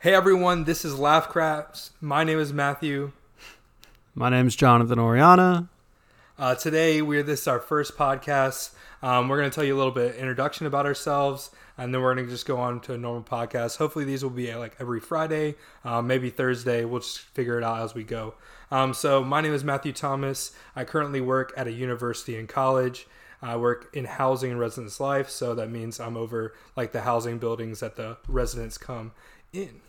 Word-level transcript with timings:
Hey 0.00 0.14
everyone, 0.14 0.62
this 0.62 0.84
is 0.84 0.94
Laughcrafts. 0.94 1.90
My 2.00 2.22
name 2.22 2.38
is 2.38 2.52
Matthew. 2.52 3.10
My 4.14 4.30
name 4.30 4.46
is 4.46 4.54
Jonathan 4.54 4.96
Oriana. 4.96 5.68
Uh, 6.38 6.54
today, 6.54 7.02
we're 7.02 7.24
this 7.24 7.40
is 7.40 7.48
our 7.48 7.58
first 7.58 7.96
podcast. 7.96 8.70
Um, 9.02 9.26
we're 9.28 9.38
going 9.38 9.50
to 9.50 9.54
tell 9.56 9.64
you 9.64 9.74
a 9.74 9.76
little 9.76 9.90
bit 9.90 10.14
introduction 10.14 10.66
about 10.66 10.86
ourselves, 10.86 11.50
and 11.76 11.92
then 11.92 12.00
we're 12.00 12.14
going 12.14 12.26
to 12.26 12.30
just 12.30 12.46
go 12.46 12.58
on 12.58 12.78
to 12.82 12.94
a 12.94 12.96
normal 12.96 13.24
podcast. 13.24 13.78
Hopefully, 13.78 14.04
these 14.04 14.22
will 14.22 14.30
be 14.30 14.52
uh, 14.52 14.60
like 14.60 14.76
every 14.78 15.00
Friday, 15.00 15.56
um, 15.84 16.06
maybe 16.06 16.30
Thursday. 16.30 16.84
We'll 16.84 17.00
just 17.00 17.18
figure 17.18 17.58
it 17.58 17.64
out 17.64 17.80
as 17.80 17.92
we 17.92 18.04
go. 18.04 18.34
Um, 18.70 18.94
so, 18.94 19.24
my 19.24 19.40
name 19.40 19.52
is 19.52 19.64
Matthew 19.64 19.92
Thomas. 19.92 20.52
I 20.76 20.84
currently 20.84 21.20
work 21.20 21.52
at 21.56 21.66
a 21.66 21.72
university 21.72 22.38
and 22.38 22.48
college. 22.48 23.08
I 23.42 23.56
work 23.56 23.90
in 23.92 24.04
housing 24.04 24.52
and 24.52 24.60
residence 24.60 25.00
life, 25.00 25.28
so 25.28 25.56
that 25.56 25.72
means 25.72 25.98
I'm 25.98 26.16
over 26.16 26.54
like 26.76 26.92
the 26.92 27.00
housing 27.00 27.38
buildings 27.38 27.80
that 27.80 27.96
the 27.96 28.18
residents 28.28 28.78
come 28.78 29.10
in. 29.52 29.80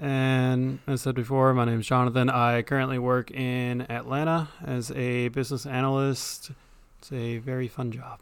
And 0.00 0.78
as 0.86 1.00
I 1.00 1.04
said 1.04 1.14
before, 1.16 1.52
my 1.54 1.64
name 1.64 1.80
is 1.80 1.86
Jonathan. 1.86 2.30
I 2.30 2.62
currently 2.62 2.98
work 2.98 3.32
in 3.32 3.82
Atlanta 3.90 4.48
as 4.64 4.92
a 4.92 5.28
business 5.28 5.66
analyst. 5.66 6.52
It's 7.00 7.10
a 7.12 7.38
very 7.38 7.66
fun 7.66 7.90
job. 7.90 8.20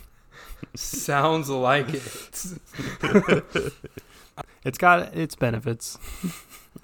Sounds 0.74 1.48
like 1.48 1.94
it. 1.94 2.44
it's 4.64 4.78
got 4.78 5.14
its 5.16 5.36
benefits. 5.36 5.96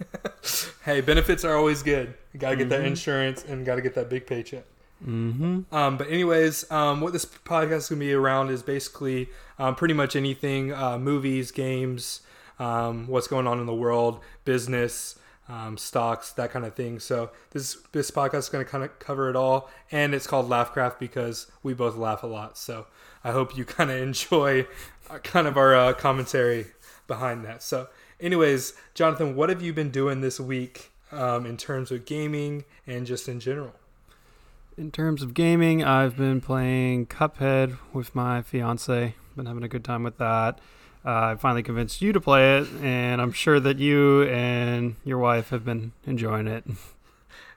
hey, 0.84 1.00
benefits 1.00 1.44
are 1.44 1.56
always 1.56 1.82
good. 1.82 2.14
You 2.32 2.38
gotta 2.38 2.56
get 2.56 2.68
mm-hmm. 2.68 2.82
that 2.82 2.84
insurance 2.84 3.44
and 3.44 3.66
gotta 3.66 3.82
get 3.82 3.94
that 3.96 4.08
big 4.08 4.26
paycheck. 4.28 4.64
Mm-hmm. 5.04 5.74
Um, 5.74 5.96
but 5.96 6.08
anyways, 6.08 6.70
um, 6.70 7.00
what 7.00 7.12
this 7.12 7.24
podcast 7.26 7.76
is 7.78 7.88
gonna 7.88 7.98
be 7.98 8.12
around 8.12 8.50
is 8.50 8.62
basically 8.62 9.28
um, 9.58 9.74
pretty 9.74 9.94
much 9.94 10.14
anything: 10.14 10.72
uh, 10.72 10.96
movies, 10.96 11.50
games, 11.50 12.20
um, 12.62 13.08
what's 13.08 13.26
going 13.26 13.46
on 13.48 13.58
in 13.58 13.66
the 13.66 13.74
world, 13.74 14.20
business, 14.44 15.18
um, 15.48 15.76
stocks, 15.76 16.30
that 16.32 16.52
kind 16.52 16.64
of 16.64 16.74
thing. 16.74 17.00
So 17.00 17.30
this 17.50 17.76
this 17.90 18.10
podcast 18.10 18.38
is 18.38 18.48
going 18.48 18.64
to 18.64 18.70
kind 18.70 18.84
of 18.84 18.96
cover 19.00 19.28
it 19.28 19.36
all, 19.36 19.68
and 19.90 20.14
it's 20.14 20.26
called 20.26 20.48
Laughcraft 20.48 20.98
because 20.98 21.48
we 21.62 21.74
both 21.74 21.96
laugh 21.96 22.22
a 22.22 22.26
lot. 22.28 22.56
So 22.56 22.86
I 23.24 23.32
hope 23.32 23.56
you 23.56 23.64
kind 23.78 23.90
of 23.90 23.96
enjoy 23.96 24.66
uh, 25.10 25.18
kind 25.18 25.46
of 25.46 25.56
our 25.56 25.74
uh, 25.74 25.92
commentary 25.92 26.66
behind 27.08 27.44
that. 27.44 27.62
So, 27.62 27.88
anyways, 28.20 28.74
Jonathan, 28.94 29.34
what 29.34 29.48
have 29.48 29.60
you 29.60 29.72
been 29.72 29.90
doing 29.90 30.20
this 30.20 30.38
week 30.38 30.92
um, 31.10 31.44
in 31.44 31.56
terms 31.56 31.90
of 31.90 32.06
gaming 32.06 32.64
and 32.86 33.06
just 33.06 33.28
in 33.28 33.40
general? 33.40 33.74
In 34.78 34.90
terms 34.90 35.20
of 35.20 35.34
gaming, 35.34 35.84
I've 35.84 36.16
been 36.16 36.40
playing 36.40 37.06
Cuphead 37.06 37.76
with 37.92 38.14
my 38.14 38.40
fiance. 38.40 39.16
Been 39.36 39.46
having 39.46 39.64
a 39.64 39.68
good 39.68 39.84
time 39.84 40.02
with 40.02 40.16
that 40.18 40.60
uh, 41.04 41.32
I 41.32 41.36
finally 41.36 41.62
convinced 41.62 42.02
you 42.02 42.12
to 42.12 42.20
play 42.20 42.58
it, 42.58 42.68
and 42.82 43.20
I'm 43.20 43.32
sure 43.32 43.58
that 43.60 43.78
you 43.78 44.22
and 44.24 44.96
your 45.04 45.18
wife 45.18 45.50
have 45.50 45.64
been 45.64 45.92
enjoying 46.06 46.46
it. 46.46 46.64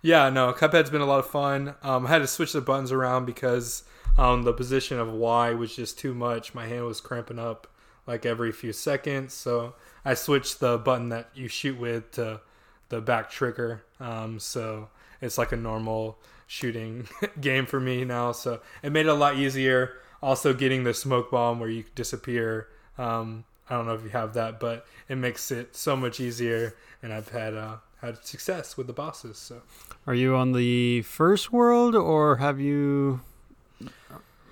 Yeah, 0.01 0.29
no, 0.29 0.53
Cuphead's 0.53 0.91
been 0.91 1.01
a 1.01 1.05
lot 1.07 1.17
of 1.17 1.25
fun. 1.25 1.73
Um, 1.81 2.05
I 2.05 2.09
had 2.09 2.19
to 2.19 2.27
switch 2.27 2.53
the 2.53 2.61
buttons 2.61 2.91
around 2.91 3.25
because 3.25 3.83
um, 4.19 4.43
the 4.43 4.53
position 4.53 4.99
of 4.99 5.11
Y 5.11 5.55
was 5.55 5.75
just 5.75 5.97
too 5.97 6.13
much. 6.13 6.53
My 6.53 6.67
hand 6.67 6.85
was 6.85 7.01
cramping 7.01 7.39
up 7.39 7.65
like 8.05 8.23
every 8.23 8.51
few 8.51 8.71
seconds, 8.71 9.33
so 9.33 9.73
I 10.05 10.13
switched 10.13 10.59
the 10.59 10.77
button 10.77 11.09
that 11.09 11.29
you 11.33 11.47
shoot 11.47 11.79
with 11.79 12.11
to 12.11 12.41
the 12.89 13.01
back 13.01 13.31
trigger. 13.31 13.83
Um, 13.99 14.37
so 14.39 14.89
it's 15.21 15.39
like 15.39 15.51
a 15.51 15.57
normal 15.57 16.19
shooting 16.45 17.07
game 17.41 17.65
for 17.65 17.79
me 17.79 18.05
now. 18.05 18.31
So 18.31 18.61
it 18.83 18.91
made 18.91 19.07
it 19.07 19.09
a 19.09 19.15
lot 19.15 19.37
easier. 19.37 19.93
Also, 20.21 20.53
getting 20.53 20.83
the 20.83 20.93
smoke 20.93 21.31
bomb 21.31 21.59
where 21.59 21.69
you 21.69 21.83
disappear 21.95 22.67
um, 22.97 23.45
I 23.69 23.75
don't 23.75 23.85
know 23.85 23.93
if 23.93 24.03
you 24.03 24.09
have 24.09 24.33
that, 24.35 24.59
but 24.59 24.85
it 25.09 25.15
makes 25.15 25.51
it 25.51 25.75
so 25.75 25.95
much 25.95 26.19
easier, 26.19 26.75
and 27.01 27.11
I've 27.11 27.29
had 27.29 27.55
uh, 27.55 27.77
had 28.01 28.23
success 28.25 28.77
with 28.77 28.87
the 28.87 28.93
bosses. 28.93 29.37
So, 29.37 29.61
are 30.05 30.13
you 30.13 30.35
on 30.35 30.51
the 30.51 31.01
first 31.01 31.51
world, 31.51 31.95
or 31.95 32.37
have 32.37 32.59
you 32.59 33.21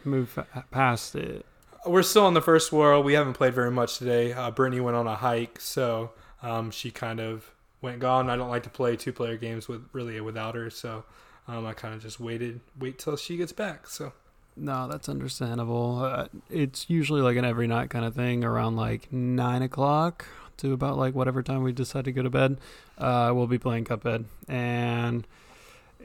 moved 0.03 0.37
past 0.71 1.15
it? 1.15 1.45
We're 1.85 2.03
still 2.03 2.25
on 2.25 2.33
the 2.33 2.41
first 2.41 2.71
world. 2.71 3.05
We 3.05 3.13
haven't 3.13 3.33
played 3.33 3.53
very 3.53 3.71
much 3.71 3.97
today. 3.97 4.33
Uh, 4.33 4.51
Brittany 4.51 4.81
went 4.81 4.95
on 4.97 5.05
a 5.05 5.15
hike, 5.15 5.59
so 5.59 6.11
um, 6.41 6.71
she 6.71 6.91
kind 6.91 7.19
of 7.19 7.51
went 7.81 7.99
gone. 7.99 8.29
I 8.29 8.35
don't 8.35 8.49
like 8.49 8.63
to 8.63 8.69
play 8.69 8.95
two 8.95 9.13
player 9.13 9.37
games 9.37 9.67
with 9.67 9.85
really 9.91 10.19
without 10.21 10.55
her, 10.55 10.69
so 10.69 11.03
um, 11.47 11.65
I 11.65 11.73
kind 11.73 11.93
of 11.93 12.01
just 12.01 12.19
waited, 12.19 12.61
wait 12.79 12.97
till 12.97 13.17
she 13.17 13.37
gets 13.37 13.51
back. 13.51 13.87
So 13.87 14.13
no, 14.55 14.87
that's 14.87 15.09
understandable. 15.09 16.03
Uh, 16.03 16.27
it's 16.49 16.89
usually 16.89 17.21
like 17.21 17.37
an 17.37 17.45
every 17.45 17.67
night 17.67 17.89
kind 17.89 18.05
of 18.05 18.15
thing 18.15 18.43
around 18.43 18.75
like 18.75 19.11
nine 19.11 19.61
o'clock 19.61 20.25
to 20.57 20.73
about 20.73 20.97
like 20.97 21.15
whatever 21.15 21.41
time 21.41 21.63
we 21.63 21.71
decide 21.71 22.05
to 22.05 22.11
go 22.11 22.21
to 22.23 22.29
bed. 22.29 22.57
Uh, 22.97 23.31
we'll 23.33 23.47
be 23.47 23.57
playing 23.57 23.85
Cuphead, 23.85 24.25
and 24.47 25.27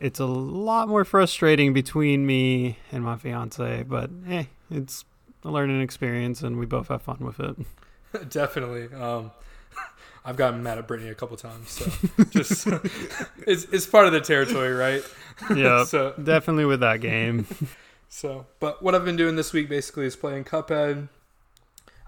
it's 0.00 0.20
a 0.20 0.26
lot 0.26 0.88
more 0.88 1.04
frustrating 1.04 1.72
between 1.72 2.26
me 2.26 2.78
and 2.90 3.04
my 3.04 3.16
fiance. 3.16 3.82
But 3.82 4.10
hey, 4.26 4.48
it's 4.70 5.04
a 5.44 5.50
learning 5.50 5.80
experience, 5.82 6.42
and 6.42 6.58
we 6.58 6.66
both 6.66 6.88
have 6.88 7.02
fun 7.02 7.18
with 7.20 7.40
it. 7.40 7.56
Definitely. 8.30 8.94
Um, 8.94 9.30
I've 10.24 10.36
gotten 10.36 10.62
mad 10.62 10.78
at 10.78 10.88
Brittany 10.88 11.10
a 11.10 11.14
couple 11.14 11.36
times, 11.36 11.70
so 11.70 11.90
just 12.30 12.66
it's 13.46 13.64
it's 13.64 13.86
part 13.86 14.06
of 14.06 14.12
the 14.12 14.20
territory, 14.20 14.72
right? 14.72 15.02
Yeah. 15.54 15.84
so 15.84 16.14
definitely 16.22 16.64
with 16.64 16.80
that 16.80 17.00
game. 17.00 17.46
So, 18.08 18.46
but 18.58 18.82
what 18.82 18.94
I've 18.94 19.04
been 19.04 19.16
doing 19.16 19.36
this 19.36 19.52
week 19.52 19.68
basically 19.68 20.06
is 20.06 20.16
playing 20.16 20.44
Cuphead, 20.44 21.08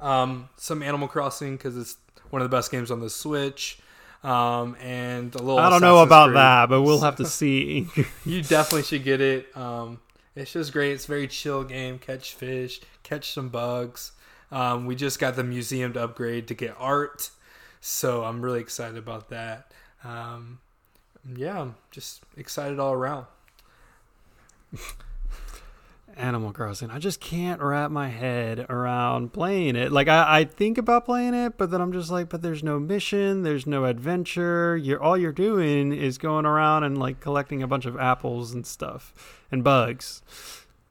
um, 0.00 0.48
some 0.56 0.82
Animal 0.82 1.08
Crossing 1.08 1.56
because 1.56 1.76
it's 1.76 1.96
one 2.30 2.40
of 2.42 2.50
the 2.50 2.56
best 2.56 2.70
games 2.70 2.90
on 2.90 3.00
the 3.00 3.10
Switch, 3.10 3.78
um, 4.24 4.76
and 4.80 5.34
a 5.34 5.38
little. 5.38 5.58
I 5.58 5.68
don't 5.68 5.82
know 5.82 6.02
about 6.02 6.28
Creed. 6.28 6.36
that, 6.36 6.68
but 6.68 6.82
we'll 6.82 7.00
have 7.02 7.16
to 7.16 7.26
see. 7.26 7.88
you 8.24 8.42
definitely 8.42 8.84
should 8.84 9.04
get 9.04 9.20
it. 9.20 9.54
Um, 9.56 10.00
it's 10.34 10.52
just 10.52 10.72
great. 10.72 10.92
It's 10.92 11.04
a 11.04 11.08
very 11.08 11.28
chill 11.28 11.64
game. 11.64 11.98
Catch 11.98 12.34
fish, 12.34 12.80
catch 13.02 13.32
some 13.32 13.48
bugs. 13.50 14.12
Um, 14.50 14.86
we 14.86 14.96
just 14.96 15.18
got 15.18 15.36
the 15.36 15.44
museum 15.44 15.92
to 15.92 16.02
upgrade 16.04 16.48
to 16.48 16.54
get 16.54 16.74
art, 16.78 17.30
so 17.80 18.24
I'm 18.24 18.40
really 18.40 18.60
excited 18.60 18.96
about 18.96 19.28
that. 19.28 19.70
Um, 20.02 20.60
yeah, 21.36 21.60
I'm 21.60 21.76
just 21.90 22.22
excited 22.36 22.80
all 22.80 22.94
around. 22.94 23.26
Animal 26.16 26.52
Crossing. 26.52 26.90
I 26.90 26.98
just 26.98 27.20
can't 27.20 27.60
wrap 27.60 27.90
my 27.90 28.08
head 28.08 28.66
around 28.68 29.32
playing 29.32 29.76
it. 29.76 29.92
Like 29.92 30.08
I, 30.08 30.40
I 30.40 30.44
think 30.44 30.78
about 30.78 31.04
playing 31.04 31.34
it, 31.34 31.56
but 31.56 31.70
then 31.70 31.80
I'm 31.80 31.92
just 31.92 32.10
like, 32.10 32.28
but 32.28 32.42
there's 32.42 32.62
no 32.62 32.78
mission, 32.78 33.42
there's 33.42 33.66
no 33.66 33.84
adventure. 33.84 34.76
You're 34.76 35.02
all 35.02 35.16
you're 35.16 35.32
doing 35.32 35.92
is 35.92 36.18
going 36.18 36.46
around 36.46 36.84
and 36.84 36.98
like 36.98 37.20
collecting 37.20 37.62
a 37.62 37.66
bunch 37.66 37.86
of 37.86 37.98
apples 37.98 38.52
and 38.52 38.66
stuff 38.66 39.42
and 39.50 39.64
bugs. 39.64 40.22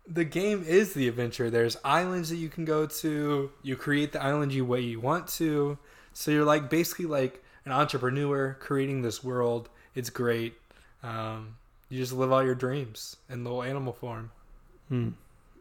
The 0.07 0.25
game 0.25 0.63
is 0.67 0.93
the 0.93 1.07
adventure. 1.07 1.49
There's 1.49 1.77
islands 1.83 2.29
that 2.29 2.37
you 2.37 2.49
can 2.49 2.65
go 2.65 2.87
to. 2.87 3.51
You 3.61 3.75
create 3.75 4.11
the 4.11 4.23
island 4.23 4.51
you 4.51 4.65
way 4.65 4.81
you 4.81 4.99
want 4.99 5.27
to. 5.29 5.77
So 6.13 6.31
you're 6.31 6.45
like 6.45 6.69
basically 6.69 7.05
like 7.05 7.43
an 7.65 7.71
entrepreneur 7.71 8.57
creating 8.59 9.03
this 9.03 9.23
world. 9.23 9.69
It's 9.93 10.09
great. 10.09 10.55
Um, 11.03 11.57
you 11.89 11.99
just 11.99 12.13
live 12.13 12.31
out 12.31 12.45
your 12.45 12.55
dreams 12.55 13.17
in 13.29 13.43
little 13.43 13.63
animal 13.63 13.93
form. 13.93 14.31
Hmm. 14.89 15.09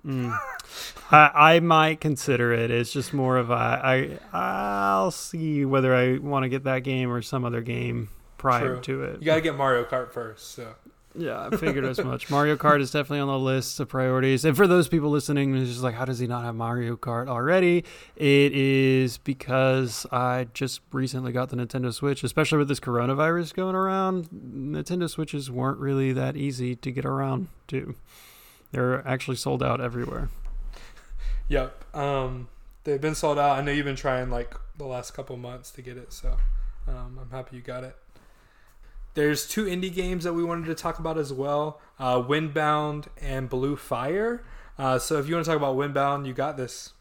Mm. 0.06 0.38
I, 1.10 1.30
I 1.34 1.60
might 1.60 2.00
consider 2.00 2.52
it. 2.52 2.70
It's 2.70 2.92
just 2.92 3.12
more 3.12 3.36
of 3.36 3.50
a 3.50 3.54
I 3.54 4.18
I'll 4.32 5.10
see 5.10 5.64
whether 5.64 5.94
I 5.94 6.18
want 6.18 6.44
to 6.44 6.48
get 6.48 6.64
that 6.64 6.80
game 6.80 7.10
or 7.10 7.20
some 7.22 7.44
other 7.44 7.60
game 7.60 8.08
prior 8.38 8.76
True. 8.76 8.80
to 8.80 9.02
it. 9.04 9.20
You 9.20 9.26
got 9.26 9.36
to 9.36 9.40
get 9.40 9.56
Mario 9.56 9.84
Kart 9.84 10.12
first. 10.12 10.52
So 10.52 10.74
yeah, 11.14 11.48
I 11.50 11.56
figured 11.56 11.84
as 11.84 12.02
much. 12.02 12.30
Mario 12.30 12.56
Kart 12.56 12.80
is 12.80 12.90
definitely 12.90 13.20
on 13.20 13.28
the 13.28 13.38
list 13.38 13.80
of 13.80 13.88
priorities. 13.88 14.44
And 14.44 14.56
for 14.56 14.66
those 14.66 14.88
people 14.88 15.10
listening, 15.10 15.54
it's 15.56 15.70
just 15.70 15.82
like, 15.82 15.94
how 15.94 16.04
does 16.04 16.20
he 16.20 16.26
not 16.26 16.44
have 16.44 16.54
Mario 16.54 16.96
Kart 16.96 17.28
already? 17.28 17.84
It 18.14 18.52
is 18.52 19.18
because 19.18 20.06
I 20.12 20.46
just 20.54 20.80
recently 20.92 21.32
got 21.32 21.48
the 21.48 21.56
Nintendo 21.56 21.92
Switch, 21.92 22.22
especially 22.22 22.58
with 22.58 22.68
this 22.68 22.80
coronavirus 22.80 23.54
going 23.54 23.74
around. 23.74 24.28
Nintendo 24.30 25.10
Switches 25.10 25.50
weren't 25.50 25.78
really 25.78 26.12
that 26.12 26.36
easy 26.36 26.76
to 26.76 26.92
get 26.92 27.04
around 27.04 27.48
to. 27.68 27.96
They're 28.72 29.06
actually 29.06 29.36
sold 29.36 29.62
out 29.62 29.80
everywhere. 29.80 30.28
Yep. 31.50 31.96
Um, 31.96 32.48
they've 32.84 33.00
been 33.00 33.14
sold 33.14 33.38
out. 33.38 33.58
I 33.58 33.62
know 33.62 33.72
you've 33.72 33.86
been 33.86 33.96
trying 33.96 34.28
like 34.28 34.54
the 34.76 34.84
last 34.84 35.12
couple 35.12 35.34
months 35.38 35.70
to 35.70 35.80
get 35.80 35.96
it, 35.96 36.12
so 36.12 36.36
um, 36.86 37.18
I'm 37.18 37.30
happy 37.30 37.56
you 37.56 37.62
got 37.62 37.84
it. 37.84 37.96
There's 39.14 39.48
two 39.48 39.64
indie 39.64 39.92
games 39.92 40.24
that 40.24 40.34
we 40.34 40.44
wanted 40.44 40.66
to 40.66 40.74
talk 40.74 40.98
about 40.98 41.16
as 41.16 41.32
well 41.32 41.80
uh, 41.98 42.22
Windbound 42.22 43.06
and 43.20 43.48
Blue 43.48 43.76
Fire. 43.76 44.44
Uh, 44.78 44.98
so 44.98 45.18
if 45.18 45.26
you 45.26 45.34
want 45.34 45.44
to 45.46 45.50
talk 45.50 45.56
about 45.56 45.76
Windbound, 45.76 46.26
you 46.26 46.34
got 46.34 46.56
this. 46.58 46.92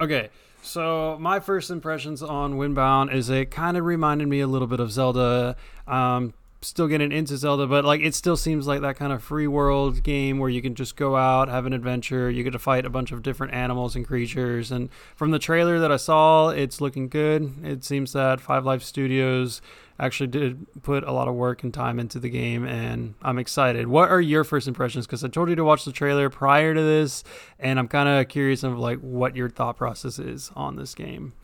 Okay. 0.00 0.30
So 0.62 1.18
my 1.20 1.40
first 1.40 1.70
impressions 1.70 2.22
on 2.22 2.54
Windbound 2.54 3.12
is 3.12 3.28
it 3.28 3.50
kind 3.50 3.76
of 3.76 3.84
reminded 3.84 4.28
me 4.28 4.40
a 4.40 4.46
little 4.46 4.68
bit 4.68 4.78
of 4.78 4.92
Zelda. 4.92 5.56
Um, 5.88 6.34
still 6.62 6.86
getting 6.86 7.12
into 7.12 7.36
Zelda, 7.36 7.66
but 7.66 7.84
like 7.84 8.00
it 8.00 8.14
still 8.14 8.36
seems 8.36 8.66
like 8.66 8.80
that 8.80 8.96
kind 8.96 9.12
of 9.12 9.22
free 9.22 9.46
world 9.46 10.02
game 10.02 10.38
where 10.38 10.50
you 10.50 10.62
can 10.62 10.74
just 10.74 10.96
go 10.96 11.16
out, 11.16 11.48
have 11.48 11.66
an 11.66 11.72
adventure. 11.72 12.30
You 12.30 12.42
get 12.42 12.52
to 12.52 12.58
fight 12.58 12.86
a 12.86 12.90
bunch 12.90 13.12
of 13.12 13.22
different 13.22 13.52
animals 13.52 13.96
and 13.96 14.06
creatures. 14.06 14.70
And 14.70 14.88
from 15.16 15.30
the 15.30 15.38
trailer 15.38 15.78
that 15.80 15.92
I 15.92 15.96
saw, 15.96 16.48
it's 16.48 16.80
looking 16.80 17.08
good. 17.08 17.52
It 17.64 17.84
seems 17.84 18.12
that 18.12 18.40
Five 18.40 18.64
Lives 18.64 18.86
Studios 18.86 19.60
actually 19.98 20.26
did 20.26 20.66
put 20.82 21.04
a 21.04 21.12
lot 21.12 21.28
of 21.28 21.34
work 21.34 21.62
and 21.62 21.72
time 21.72 22.00
into 22.00 22.18
the 22.18 22.30
game, 22.30 22.64
and 22.64 23.14
I'm 23.22 23.38
excited. 23.38 23.86
What 23.86 24.08
are 24.10 24.20
your 24.20 24.42
first 24.42 24.66
impressions? 24.66 25.06
Because 25.06 25.22
I 25.22 25.28
told 25.28 25.48
you 25.48 25.54
to 25.56 25.64
watch 25.64 25.84
the 25.84 25.92
trailer 25.92 26.28
prior 26.28 26.74
to 26.74 26.82
this, 26.82 27.22
and 27.58 27.78
I'm 27.78 27.88
kind 27.88 28.08
of 28.08 28.28
curious 28.28 28.62
of 28.62 28.78
like 28.78 28.98
what 28.98 29.36
your 29.36 29.48
thought 29.48 29.76
process 29.76 30.18
is 30.18 30.50
on 30.56 30.76
this 30.76 30.94
game. 30.94 31.34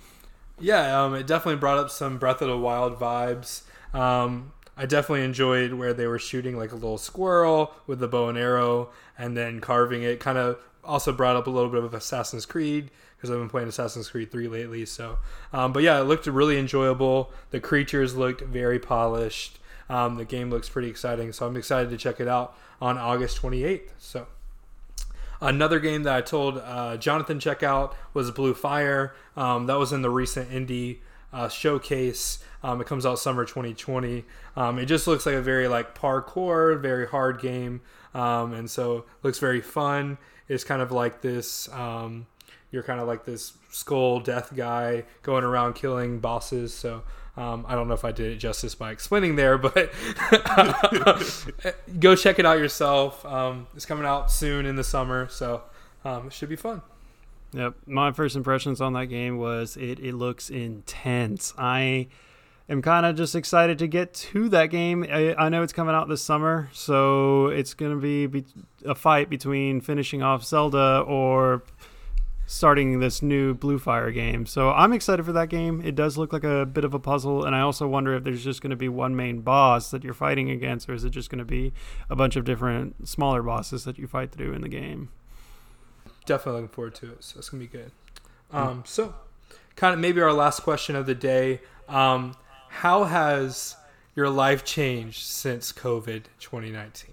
Yeah, 0.61 1.05
um, 1.05 1.15
it 1.15 1.27
definitely 1.27 1.61
brought 1.61 1.79
up 1.79 1.91
some 1.91 2.19
Breath 2.19 2.43
of 2.43 2.49
the 2.49 2.59
Wild 2.59 2.99
vibes. 2.99 3.63
Um, 3.95 4.53
I 4.79 4.87
definitely 4.87 5.25
enjoyed 5.25 5.73
where 5.75 5.93
they 5.93 6.07
were 6.07 6.21
shooting 6.21 6.57
like 6.57 6.71
a 6.71 6.77
little 6.77 6.99
squirrel 6.99 7.75
with 7.89 7.99
the 7.99 8.07
bow 8.07 8.29
and 8.29 8.39
arrow 8.39 8.91
and 9.19 9.37
then 9.37 9.61
carving 9.61 10.05
it. 10.05 10.21
Kind 10.21 10.39
of 10.39 10.57
also 10.85 11.13
brought 11.13 11.35
up 11.35 11.49
a 11.49 11.51
little 11.51 11.69
bit 11.69 11.83
of 11.83 11.95
Assassin's 11.95 12.47
Creed 12.47 12.93
because 13.17 13.29
I've 13.29 13.39
been 13.39 13.49
playing 13.49 13.67
Assassin's 13.67 14.09
Creed 14.09 14.31
3 14.31 14.47
lately. 14.47 14.87
So, 14.87 15.19
um, 15.53 15.73
but 15.73 15.83
yeah, 15.83 16.01
it 16.01 16.05
looked 16.05 16.29
really 16.29 16.59
enjoyable. 16.59 17.33
The 17.51 17.59
creatures 17.59 18.15
looked 18.15 18.43
very 18.43 18.79
polished. 18.79 19.59
Um, 19.89 20.15
the 20.15 20.25
game 20.25 20.49
looks 20.49 20.69
pretty 20.69 20.89
exciting. 20.89 21.33
So 21.33 21.45
I'm 21.45 21.57
excited 21.57 21.91
to 21.91 21.97
check 21.97 22.21
it 22.21 22.29
out 22.29 22.57
on 22.81 22.97
August 22.97 23.43
28th. 23.43 23.91
So. 23.99 24.29
Another 25.41 25.79
game 25.79 26.03
that 26.05 26.17
I 26.17 26.21
told 26.21 26.59
uh, 26.59 26.97
Jonathan 26.97 27.39
check 27.39 27.63
out 27.63 27.97
was 28.13 28.31
Blue 28.31 28.55
Fire. 28.55 29.15
Um, 29.37 29.67
that 29.67 29.79
was 29.79 29.93
in 29.93 30.03
the 30.03 30.11
recent 30.11 30.51
indie 30.51 30.99
uh, 31.33 31.49
showcase. 31.49 32.39
Um, 32.63 32.81
it 32.81 32.87
comes 32.87 33.07
out 33.07 33.19
summer 33.19 33.45
2020. 33.45 34.25
Um, 34.57 34.79
it 34.79 34.87
just 34.87 35.07
looks 35.07 35.27
like 35.27 35.35
a 35.35 35.43
very 35.43 35.69
like 35.69 35.97
parkour, 35.97 36.81
very 36.81 37.07
hard 37.07 37.41
game, 37.41 37.81
um, 38.15 38.53
and 38.53 38.71
so 38.71 39.05
looks 39.23 39.39
very 39.39 39.61
fun. 39.61 40.19
It's 40.49 40.65
kind 40.65 40.83
of 40.83 40.91
like 40.91 41.21
this. 41.21 41.69
Um, 41.73 42.27
you're 42.71 42.83
kind 42.83 43.01
of 43.01 43.07
like 43.07 43.25
this 43.25 43.55
skull 43.71 44.21
death 44.21 44.55
guy 44.55 45.05
going 45.23 45.45
around 45.45 45.75
killing 45.75 46.19
bosses. 46.21 46.75
So 46.75 47.03
um, 47.37 47.65
I 47.69 47.75
don't 47.75 47.89
know 47.89 47.95
if 47.95 48.05
I 48.05 48.13
did 48.13 48.33
it 48.33 48.37
justice 48.37 48.75
by 48.75 48.91
explaining 48.91 49.37
there, 49.37 49.57
but 49.57 49.93
go 52.01 52.15
check 52.17 52.39
it 52.39 52.47
out 52.47 52.59
yourself. 52.59 53.25
Um, 53.25 53.69
it's 53.75 53.87
coming 53.87 54.07
out 54.07 54.31
soon 54.31 54.67
in 54.67 54.77
the 54.77 54.85
summer, 54.85 55.29
so 55.29 55.63
it 56.05 56.33
should 56.33 56.49
be 56.49 56.57
fun. 56.57 56.83
Yep. 57.53 57.75
My 57.87 58.13
first 58.13 58.37
impressions 58.37 58.81
on 58.81 58.93
that 58.93 59.07
game 59.07 59.39
was 59.39 59.77
it, 59.77 59.99
it 60.01 60.15
looks 60.15 60.51
intense. 60.51 61.55
I 61.57 62.09
am 62.69 62.83
kind 62.83 63.07
of 63.07 63.17
just 63.17 63.35
excited 63.35 63.79
to 63.79 63.87
get 63.87 64.13
to 64.15 64.49
that 64.51 64.67
game. 64.67 65.07
I, 65.11 65.35
I, 65.35 65.49
know 65.49 65.63
it's 65.63 65.73
coming 65.73 65.95
out 65.95 66.09
this 66.09 66.21
summer, 66.21 66.69
so 66.73 67.47
it's 67.47 67.73
going 67.73 67.93
to 67.93 68.01
be, 68.01 68.27
be 68.27 68.45
a 68.85 68.95
fight 68.95 69.31
between 69.31 69.81
finishing 69.81 70.23
off 70.23 70.45
Zelda 70.45 71.01
or 71.07 71.63
starting 72.49 72.99
this 73.01 73.23
new 73.23 73.55
Blue 73.55 73.79
Fire 73.79 74.11
game. 74.11 74.47
So 74.47 74.71
I'm 74.71 74.93
excited 74.93 75.25
for 75.25 75.33
that 75.33 75.49
game. 75.49 75.83
It 75.83 75.95
does 75.95 76.17
look 76.17 76.33
like 76.33 76.45
a 76.45 76.67
bit 76.67 76.85
of 76.85 76.95
a 76.95 76.99
puzzle, 76.99 77.45
and 77.45 77.55
I 77.55 77.61
also 77.61 77.87
wonder 77.87 78.15
if 78.15 78.25
there's 78.25 78.45
just 78.45 78.63
going 78.63 78.71
to 78.71 78.77
be 78.77 78.89
one 78.89 79.15
main 79.15 79.41
boss 79.41 79.91
that 79.91 80.03
you're 80.03 80.15
fighting 80.15 80.51
against, 80.51 80.89
or 80.89 80.95
is 80.95 81.05
it 81.05 81.11
just 81.11 81.31
going 81.31 81.41
to 81.41 81.45
be 81.45 81.73
a 82.11 82.17
bunch 82.17 82.37
of 82.37 82.45
different 82.45 83.09
smaller 83.09 83.43
bosses 83.43 83.85
that 83.85 83.99
you 83.99 84.07
fight 84.07 84.33
through 84.33 84.53
in 84.55 84.63
the 84.63 84.69
game? 84.69 85.11
Definitely 86.29 86.61
looking 86.61 86.75
forward 86.75 86.95
to 86.97 87.13
it. 87.13 87.25
So 87.25 87.39
it's 87.39 87.49
gonna 87.49 87.61
be 87.63 87.67
good. 87.67 87.91
Um, 88.53 88.85
so, 88.87 89.15
kind 89.77 89.93
of 89.93 90.01
maybe 90.01 90.21
our 90.21 90.33
last 90.33 90.61
question 90.61 90.95
of 90.95 91.07
the 91.07 91.15
day: 91.15 91.61
um, 91.89 92.37
How 92.69 93.05
has 93.05 93.77
your 94.15 94.31
life 94.31 94.65
changed 94.65 95.23
since 95.23 95.73
COVID 95.73 96.25
2019? 96.39 97.11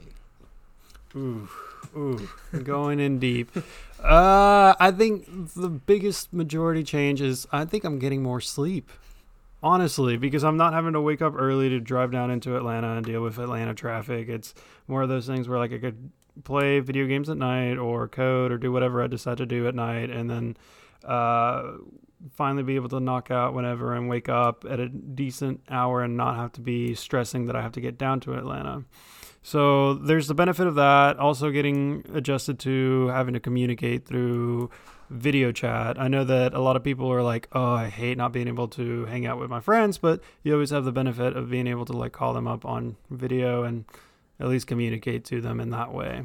Ooh, 1.16 1.50
ooh, 1.96 2.30
going 2.64 3.00
in 3.00 3.20
deep. 3.20 3.50
Uh, 4.04 4.76
I 4.80 4.92
think 4.92 5.54
the 5.56 5.70
biggest 5.70 6.32
majority 6.34 6.84
change 6.84 7.22
is 7.22 7.48
I 7.52 7.66
think 7.66 7.84
I'm 7.84 8.00
getting 8.00 8.22
more 8.22 8.42
sleep. 8.42 8.92
Honestly, 9.64 10.16
because 10.16 10.44
I'm 10.44 10.58
not 10.58 10.74
having 10.74 10.94
to 10.94 11.02
wake 11.02 11.24
up 11.24 11.34
early 11.36 11.70
to 11.70 11.80
drive 11.80 12.12
down 12.12 12.30
into 12.30 12.56
Atlanta 12.56 12.98
and 12.98 13.04
deal 13.04 13.24
with 13.24 13.40
Atlanta 13.40 13.74
traffic. 13.74 14.30
It's 14.30 14.54
more 14.88 15.02
of 15.02 15.10
those 15.10 15.26
things 15.26 15.48
where 15.50 15.58
like 15.58 15.74
I 15.74 15.80
could 15.80 16.12
play 16.44 16.80
video 16.80 17.08
games 17.08 17.30
at 17.30 17.38
night 17.38 17.78
or 17.78 18.08
code 18.08 18.52
or 18.52 18.58
do 18.58 18.72
whatever 18.72 19.02
I 19.02 19.08
decide 19.08 19.38
to 19.38 19.46
do 19.46 19.68
at 19.68 19.76
night, 19.76 20.10
and 20.10 20.30
then 20.30 20.58
uh, 21.04 21.74
finally 22.34 22.64
be 22.64 22.76
able 22.76 22.90
to 22.90 23.00
knock 23.00 23.32
out 23.32 23.54
whenever 23.54 23.94
and 23.94 24.10
wake 24.10 24.30
up 24.30 24.66
at 24.70 24.80
a 24.80 24.90
decent 24.90 25.62
hour 25.70 26.02
and 26.02 26.18
not 26.18 26.36
have 26.36 26.52
to 26.54 26.62
be 26.62 26.96
stressing 26.96 27.46
that 27.46 27.56
I 27.56 27.62
have 27.62 27.74
to 27.74 27.82
get 27.82 27.98
down 27.98 28.20
to 28.22 28.34
Atlanta. 28.34 28.84
So 29.44 29.94
there's 29.94 30.28
the 30.28 30.34
benefit 30.34 30.66
of 30.66 30.74
that. 30.76 31.20
Also, 31.20 31.52
getting 31.52 32.04
adjusted 32.14 32.58
to 32.62 33.10
having 33.10 33.36
to 33.36 33.40
communicate 33.40 34.06
through 34.06 34.72
video 35.12 35.52
chat. 35.52 36.00
I 36.00 36.08
know 36.08 36.24
that 36.24 36.56
a 36.56 36.60
lot 36.60 36.76
of 36.76 36.84
people 36.84 37.12
are 37.12 37.22
like, 37.22 37.48
"Oh, 37.52 37.74
I 37.74 37.90
hate 37.90 38.18
not 38.18 38.32
being 38.32 38.48
able 38.48 38.68
to 38.70 39.06
hang 39.06 39.28
out 39.28 39.38
with 39.38 39.52
my 39.52 39.60
friends," 39.60 40.00
but 40.00 40.20
you 40.42 40.52
always 40.52 40.72
have 40.72 40.84
the 40.84 40.92
benefit 40.92 41.38
of 41.38 41.52
being 41.52 41.68
able 41.68 41.86
to 41.86 41.94
like 41.94 42.12
call 42.12 42.34
them 42.34 42.48
up 42.48 42.66
on 42.66 42.96
video 43.12 43.62
and 43.62 43.86
at 44.40 44.48
least 44.48 44.68
communicate 44.68 45.26
to 45.26 45.42
them 45.42 45.60
in 45.60 45.70
that 45.72 45.94
way. 45.94 46.24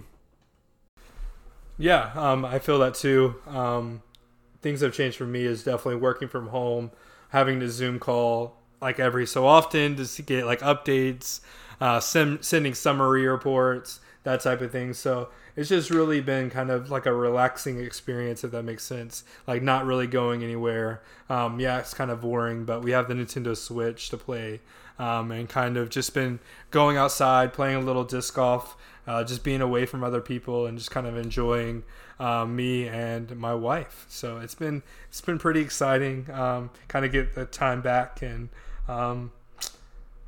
Yeah, 1.79 2.11
um, 2.15 2.45
I 2.45 2.59
feel 2.59 2.79
that 2.81 2.95
too. 2.95 3.37
Um, 3.47 4.03
things 4.61 4.81
have 4.83 4.93
changed 4.93 5.17
for 5.17 5.27
me 5.27 5.45
is 5.45 5.65
definitely 5.65 5.97
working 5.97 6.29
from 6.29 6.49
home, 6.49 6.91
having 7.31 7.61
to 7.61 7.71
Zoom 7.71 7.99
call 7.99 8.57
like 8.81 8.99
every 8.99 9.27
so 9.27 9.47
often 9.47 9.97
to 9.97 10.23
get 10.23 10.47
like 10.47 10.61
updates, 10.61 11.41
uh, 11.81 12.01
sending 12.01 12.75
summary 12.75 13.27
reports, 13.27 14.01
that 14.25 14.41
type 14.41 14.61
of 14.61 14.71
thing. 14.73 14.93
So 14.93 15.29
it's 15.57 15.69
just 15.69 15.91
really 15.91 16.21
been 16.21 16.51
kind 16.51 16.71
of 16.71 16.91
like 16.91 17.07
a 17.07 17.13
relaxing 17.13 17.81
experience, 17.81 18.45
if 18.45 18.51
that 18.53 18.63
makes 18.63 18.85
sense. 18.85 19.25
Like 19.47 19.63
not 19.63 19.87
really 19.87 20.07
going 20.07 20.43
anywhere. 20.43 21.03
Um, 21.29 21.61
yeah, 21.61 21.79
it's 21.79 21.95
kind 21.95 22.11
of 22.11 22.21
boring, 22.21 22.65
but 22.65 22.83
we 22.83 22.91
have 22.93 23.09
the 23.09 23.15
Nintendo 23.15 23.57
Switch 23.57 24.11
to 24.11 24.17
play 24.17 24.61
um, 25.01 25.33
and 25.33 25.49
kind 25.49 25.79
of 25.79 25.89
just 25.89 26.13
been 26.13 26.39
going 26.71 26.99
outside, 26.99 27.55
playing 27.55 27.77
a 27.77 27.81
little 27.81 28.05
disc 28.05 28.35
golf, 28.35 28.77
uh, 29.07 29.25
just 29.25 29.43
being 29.43 29.63
away 29.63 29.87
from 29.87 30.05
other 30.05 30.21
people, 30.21 30.67
and 30.67 30.77
just 30.77 30.91
kind 30.91 31.07
of 31.07 31.17
enjoying 31.17 31.83
uh, 32.19 32.45
me 32.45 32.87
and 32.87 33.35
my 33.37 33.55
wife. 33.55 34.05
So 34.09 34.39
it's 34.39 34.55
been 34.55 34.83
it's 35.09 35.23
been 35.23 35.39
pretty 35.39 35.61
exciting. 35.61 36.31
Um, 36.31 36.71
kind 36.87 37.07
of 37.07 37.13
get 37.13 37.35
the 37.35 37.47
time 37.47 37.81
back 37.81 38.21
and. 38.23 38.51
Um, 38.89 39.33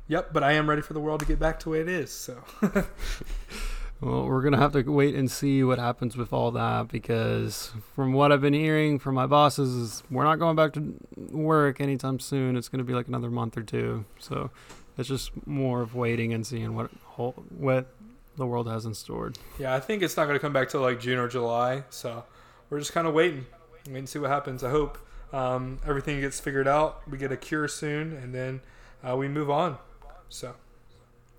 yep, 0.07 0.31
but 0.33 0.41
I 0.41 0.53
am 0.53 0.69
ready 0.69 0.81
for 0.81 0.93
the 0.93 0.99
world 0.99 1.19
to 1.19 1.25
get 1.25 1.37
back 1.37 1.59
to 1.59 1.65
the 1.65 1.69
way 1.69 1.81
it 1.81 1.89
is. 1.89 2.11
So. 2.11 2.43
Well, 4.03 4.25
we're 4.25 4.41
gonna 4.41 4.57
have 4.57 4.73
to 4.73 4.81
wait 4.81 5.15
and 5.15 5.31
see 5.31 5.63
what 5.63 5.79
happens 5.79 6.17
with 6.17 6.33
all 6.33 6.51
that 6.51 6.89
because, 6.89 7.71
from 7.95 8.11
what 8.11 8.33
I've 8.33 8.41
been 8.41 8.53
hearing 8.53 8.99
from 8.99 9.15
my 9.15 9.27
bosses, 9.27 9.73
is 9.73 10.03
we're 10.11 10.25
not 10.25 10.39
going 10.39 10.57
back 10.57 10.73
to 10.73 10.93
work 11.15 11.79
anytime 11.79 12.19
soon. 12.19 12.57
It's 12.57 12.67
gonna 12.67 12.83
be 12.83 12.93
like 12.93 13.07
another 13.07 13.31
month 13.31 13.55
or 13.55 13.63
two. 13.63 14.03
So 14.19 14.51
it's 14.97 15.07
just 15.07 15.31
more 15.47 15.81
of 15.81 15.95
waiting 15.95 16.33
and 16.33 16.45
seeing 16.45 16.75
what 16.75 16.91
what 17.57 17.95
the 18.35 18.45
world 18.45 18.67
has 18.67 18.85
in 18.85 18.93
store. 18.93 19.31
Yeah, 19.57 19.73
I 19.73 19.79
think 19.79 20.03
it's 20.03 20.17
not 20.17 20.25
gonna 20.25 20.39
come 20.39 20.53
back 20.53 20.67
till 20.67 20.81
like 20.81 20.99
June 20.99 21.17
or 21.17 21.29
July. 21.29 21.85
So 21.89 22.25
we're 22.69 22.79
just 22.79 22.91
kind 22.91 23.07
of 23.07 23.13
waiting, 23.13 23.45
wait 23.87 23.99
and 23.99 24.09
see 24.09 24.19
what 24.19 24.31
happens. 24.31 24.65
I 24.65 24.69
hope 24.69 24.97
um, 25.31 25.79
everything 25.87 26.19
gets 26.19 26.41
figured 26.41 26.67
out. 26.67 27.09
We 27.09 27.17
get 27.17 27.31
a 27.31 27.37
cure 27.37 27.69
soon, 27.69 28.11
and 28.11 28.35
then 28.35 28.59
uh, 29.01 29.15
we 29.15 29.29
move 29.29 29.49
on. 29.49 29.77
So. 30.27 30.55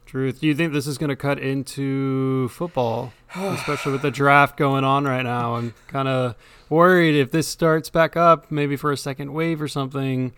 Truth. 0.07 0.41
Do 0.41 0.47
you 0.47 0.55
think 0.55 0.73
this 0.73 0.87
is 0.87 0.99
going 0.99 1.11
to 1.11 1.17
cut 1.17 1.39
into 1.39 2.49
football, 2.49 3.13
especially 3.35 3.93
with 3.93 4.03
the 4.03 4.11
draft 4.11 4.57
going 4.57 4.85
on 4.85 5.05
right 5.05 5.23
now? 5.23 5.57
I'm 5.57 5.75
kind 5.89 6.09
of 6.09 6.37
worried 6.69 7.17
if 7.17 7.31
this 7.31 7.49
starts 7.49 7.91
back 7.91 8.17
up, 8.17 8.51
maybe 8.51 8.77
for 8.77 8.93
a 8.93 8.97
second 8.97 9.33
wave 9.33 9.61
or 9.61 9.69
something 9.69 10.33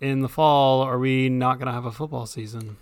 in 0.00 0.20
the 0.20 0.28
fall. 0.28 0.82
Are 0.82 0.98
we 0.98 1.28
not 1.28 1.58
going 1.58 1.66
to 1.66 1.72
have 1.72 1.84
a 1.84 1.92
football 1.92 2.26
season? 2.26 2.76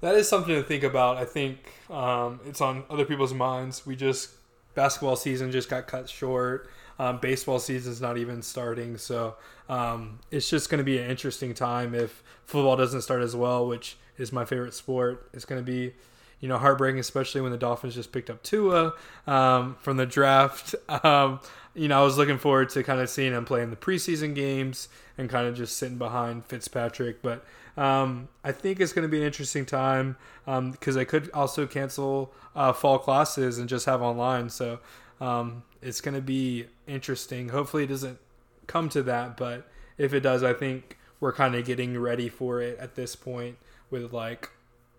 That 0.00 0.16
is 0.16 0.28
something 0.28 0.54
to 0.54 0.62
think 0.62 0.82
about. 0.82 1.16
I 1.16 1.24
think 1.24 1.58
um, 1.88 2.40
it's 2.44 2.60
on 2.60 2.84
other 2.90 3.04
people's 3.04 3.32
minds. 3.32 3.86
We 3.86 3.96
just 3.96 4.30
basketball 4.74 5.16
season 5.16 5.52
just 5.52 5.68
got 5.68 5.86
cut 5.86 6.08
short. 6.08 6.68
Um, 6.98 7.18
baseball 7.18 7.58
season's 7.58 8.00
not 8.00 8.18
even 8.18 8.42
starting, 8.42 8.98
so 8.98 9.36
um, 9.68 10.18
it's 10.30 10.48
just 10.48 10.70
going 10.70 10.78
to 10.78 10.84
be 10.84 10.98
an 10.98 11.08
interesting 11.08 11.54
time 11.54 11.94
if 11.94 12.22
football 12.44 12.76
doesn't 12.76 13.02
start 13.02 13.22
as 13.22 13.34
well, 13.34 13.66
which 13.66 13.96
is 14.18 14.32
my 14.32 14.44
favorite 14.44 14.74
sport. 14.74 15.28
It's 15.32 15.44
going 15.44 15.64
to 15.64 15.64
be, 15.64 15.92
you 16.40 16.48
know, 16.48 16.58
heartbreaking, 16.58 17.00
especially 17.00 17.40
when 17.40 17.52
the 17.52 17.58
Dolphins 17.58 17.94
just 17.94 18.12
picked 18.12 18.30
up 18.30 18.42
Tua 18.42 18.94
um, 19.26 19.76
from 19.80 19.96
the 19.96 20.06
draft. 20.06 20.74
Um, 21.04 21.40
you 21.74 21.88
know, 21.88 22.00
I 22.00 22.04
was 22.04 22.18
looking 22.18 22.38
forward 22.38 22.68
to 22.70 22.82
kind 22.82 23.00
of 23.00 23.08
seeing 23.08 23.32
him 23.32 23.46
play 23.46 23.62
in 23.62 23.70
the 23.70 23.76
preseason 23.76 24.34
games 24.34 24.88
and 25.16 25.30
kind 25.30 25.46
of 25.46 25.56
just 25.56 25.76
sitting 25.78 25.96
behind 25.96 26.44
Fitzpatrick. 26.44 27.22
But 27.22 27.44
um, 27.76 28.28
I 28.44 28.52
think 28.52 28.80
it's 28.80 28.92
going 28.92 29.04
to 29.04 29.08
be 29.08 29.18
an 29.18 29.24
interesting 29.24 29.64
time 29.64 30.16
because 30.44 30.96
um, 30.96 31.00
I 31.00 31.04
could 31.04 31.30
also 31.32 31.66
cancel 31.66 32.34
uh, 32.54 32.72
fall 32.72 32.98
classes 32.98 33.58
and 33.58 33.68
just 33.68 33.86
have 33.86 34.02
online. 34.02 34.50
So 34.50 34.80
um, 35.20 35.62
it's 35.80 36.00
going 36.00 36.14
to 36.14 36.20
be 36.20 36.66
interesting. 36.86 37.48
Hopefully, 37.48 37.84
it 37.84 37.88
doesn't 37.88 38.18
come 38.66 38.88
to 38.90 39.02
that, 39.04 39.36
but 39.36 39.68
if 39.96 40.12
it 40.12 40.20
does, 40.20 40.42
I 40.42 40.52
think 40.52 40.98
we're 41.22 41.32
kind 41.32 41.54
of 41.54 41.64
getting 41.64 41.96
ready 41.96 42.28
for 42.28 42.60
it 42.60 42.76
at 42.80 42.96
this 42.96 43.14
point 43.14 43.56
with 43.92 44.12
like 44.12 44.50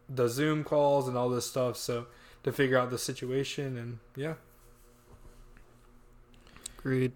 the 0.08 0.30
Zoom 0.30 0.63
calls 0.63 1.06
and 1.06 1.18
all 1.18 1.27
this 1.27 1.46
stuff. 1.46 1.75
So 1.75 2.08
to 2.44 2.53
figure 2.53 2.77
out 2.77 2.89
the 2.89 2.98
situation 2.98 3.77
and 3.77 4.00
yeah. 4.15 4.36
Agreed. 6.80 7.12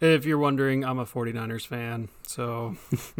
If 0.00 0.24
you're 0.24 0.38
wondering, 0.38 0.82
I'm 0.82 0.98
a 0.98 1.04
49ers 1.04 1.66
fan, 1.66 2.08
so 2.26 2.76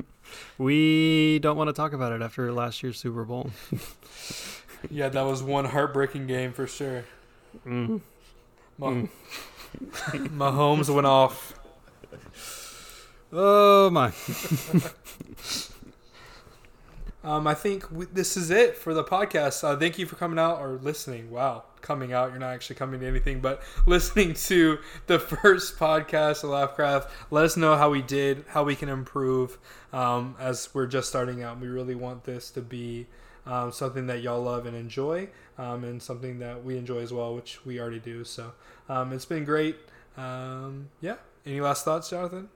we 0.58 1.40
don't 1.40 1.58
want 1.58 1.68
to 1.68 1.74
talk 1.74 1.92
about 1.92 2.12
it 2.12 2.22
after 2.22 2.50
last 2.50 2.82
year's 2.82 2.98
Super 2.98 3.24
Bowl. 3.24 3.50
yeah, 4.90 5.10
that 5.10 5.22
was 5.22 5.42
one 5.42 5.66
heartbreaking 5.66 6.26
game 6.26 6.52
for 6.52 6.66
sure. 6.66 7.04
Mm. 7.66 8.00
Mah- 8.78 8.88
mm. 8.88 9.08
Mahomes 10.36 10.88
went 10.88 11.06
off. 11.06 11.54
Oh 13.32 13.90
my. 13.90 14.12
um, 17.24 17.46
I 17.46 17.54
think 17.54 17.84
this 18.14 18.36
is 18.36 18.50
it 18.50 18.76
for 18.76 18.94
the 18.94 19.02
podcast. 19.02 19.64
Uh, 19.64 19.76
thank 19.76 19.98
you 19.98 20.06
for 20.06 20.14
coming 20.14 20.38
out 20.38 20.60
or 20.60 20.78
listening. 20.80 21.30
Wow, 21.30 21.64
coming 21.80 22.12
out. 22.12 22.30
You're 22.30 22.38
not 22.38 22.54
actually 22.54 22.76
coming 22.76 23.00
to 23.00 23.06
anything, 23.06 23.40
but 23.40 23.62
listening 23.86 24.34
to 24.34 24.78
the 25.08 25.18
first 25.18 25.76
podcast 25.76 26.44
of 26.44 26.50
Laughcraft. 26.50 27.10
Let 27.32 27.44
us 27.44 27.56
know 27.56 27.76
how 27.76 27.90
we 27.90 28.00
did, 28.00 28.44
how 28.48 28.62
we 28.62 28.76
can 28.76 28.88
improve 28.88 29.58
um, 29.92 30.36
as 30.38 30.68
we're 30.72 30.86
just 30.86 31.08
starting 31.08 31.42
out. 31.42 31.58
We 31.58 31.66
really 31.66 31.96
want 31.96 32.24
this 32.24 32.50
to 32.52 32.62
be 32.62 33.06
um, 33.44 33.72
something 33.72 34.06
that 34.06 34.22
y'all 34.22 34.42
love 34.42 34.66
and 34.66 34.76
enjoy, 34.76 35.28
um, 35.58 35.82
and 35.82 36.00
something 36.00 36.38
that 36.38 36.64
we 36.64 36.78
enjoy 36.78 36.98
as 36.98 37.12
well, 37.12 37.34
which 37.34 37.64
we 37.66 37.80
already 37.80 37.98
do. 37.98 38.22
So 38.22 38.52
um, 38.88 39.12
it's 39.12 39.24
been 39.24 39.44
great. 39.44 39.76
Um, 40.16 40.90
yeah. 41.00 41.16
Any 41.44 41.60
last 41.60 41.84
thoughts, 41.84 42.10
Jonathan? 42.10 42.48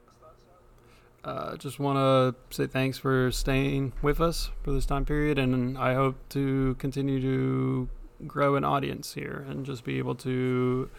Uh, 1.24 1.56
just 1.56 1.78
want 1.78 1.96
to 1.98 2.56
say 2.56 2.66
thanks 2.66 2.98
for 2.98 3.30
staying 3.30 3.92
with 4.02 4.20
us 4.20 4.50
for 4.62 4.72
this 4.72 4.86
time 4.86 5.04
period, 5.04 5.38
and 5.38 5.76
I 5.76 5.94
hope 5.94 6.16
to 6.30 6.74
continue 6.78 7.20
to 7.20 7.88
grow 8.26 8.56
an 8.56 8.64
audience 8.64 9.14
here 9.14 9.44
and 9.48 9.64
just 9.64 9.84
be 9.84 9.98
able 9.98 10.14
to 10.16 10.90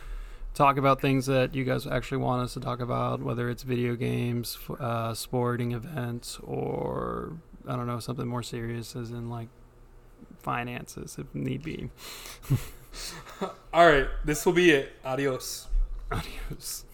talk 0.53 0.77
about 0.77 1.01
things 1.01 1.25
that 1.25 1.55
you 1.55 1.63
guys 1.63 1.87
actually 1.87 2.17
want 2.17 2.43
us 2.43 2.53
to 2.53 2.59
talk 2.59 2.79
about, 2.79 3.21
whether 3.21 3.49
it's 3.49 3.63
video 3.63 3.95
games, 3.95 4.57
uh, 4.79 5.13
sporting 5.13 5.71
events, 5.71 6.39
or 6.43 7.33
I 7.67 7.75
don't 7.75 7.87
know 7.87 7.99
something 7.99 8.27
more 8.27 8.43
serious, 8.43 8.95
as 8.95 9.11
in 9.11 9.29
like 9.29 9.47
finances, 10.39 11.17
if 11.17 11.33
need 11.33 11.63
be. 11.63 11.89
All 13.73 13.87
right, 13.87 14.07
this 14.25 14.45
will 14.45 14.53
be 14.53 14.71
it. 14.71 14.93
Adios. 15.03 15.67
Adios. 16.11 16.85